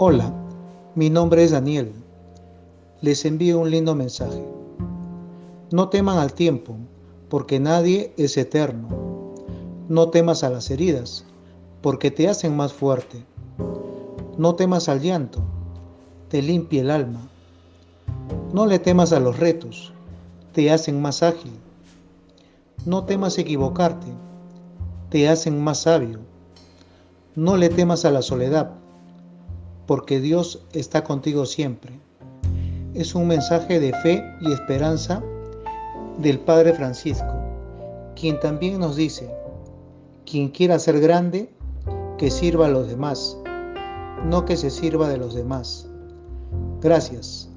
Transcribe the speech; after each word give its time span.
Hola, 0.00 0.32
mi 0.94 1.10
nombre 1.10 1.42
es 1.42 1.50
Daniel. 1.50 1.92
Les 3.00 3.24
envío 3.24 3.58
un 3.58 3.68
lindo 3.68 3.96
mensaje. 3.96 4.46
No 5.72 5.88
teman 5.88 6.18
al 6.18 6.34
tiempo, 6.34 6.76
porque 7.28 7.58
nadie 7.58 8.14
es 8.16 8.36
eterno. 8.36 9.34
No 9.88 10.08
temas 10.10 10.44
a 10.44 10.50
las 10.50 10.70
heridas, 10.70 11.24
porque 11.82 12.12
te 12.12 12.28
hacen 12.28 12.54
más 12.54 12.72
fuerte. 12.72 13.24
No 14.36 14.54
temas 14.54 14.88
al 14.88 15.00
llanto, 15.00 15.40
te 16.28 16.42
limpia 16.42 16.82
el 16.82 16.92
alma. 16.92 17.28
No 18.52 18.66
le 18.66 18.78
temas 18.78 19.12
a 19.12 19.18
los 19.18 19.40
retos, 19.40 19.92
te 20.52 20.70
hacen 20.70 21.02
más 21.02 21.24
ágil. 21.24 21.58
No 22.86 23.04
temas 23.04 23.36
equivocarte, 23.36 24.06
te 25.10 25.28
hacen 25.28 25.60
más 25.60 25.78
sabio. 25.78 26.20
No 27.34 27.56
le 27.56 27.68
temas 27.68 28.04
a 28.04 28.12
la 28.12 28.22
soledad, 28.22 28.77
porque 29.88 30.20
Dios 30.20 30.62
está 30.74 31.02
contigo 31.02 31.46
siempre. 31.46 31.98
Es 32.92 33.14
un 33.14 33.26
mensaje 33.26 33.80
de 33.80 33.94
fe 34.02 34.22
y 34.42 34.52
esperanza 34.52 35.24
del 36.18 36.38
Padre 36.40 36.74
Francisco, 36.74 37.34
quien 38.14 38.38
también 38.38 38.78
nos 38.78 38.96
dice, 38.96 39.30
quien 40.26 40.50
quiera 40.50 40.78
ser 40.78 41.00
grande, 41.00 41.50
que 42.18 42.30
sirva 42.30 42.66
a 42.66 42.70
los 42.70 42.86
demás, 42.86 43.38
no 44.26 44.44
que 44.44 44.58
se 44.58 44.68
sirva 44.68 45.08
de 45.08 45.16
los 45.16 45.34
demás. 45.34 45.88
Gracias. 46.82 47.48